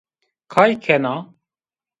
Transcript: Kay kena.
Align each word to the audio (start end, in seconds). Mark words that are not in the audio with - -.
Kay 0.53 0.71
kena. 0.83 1.13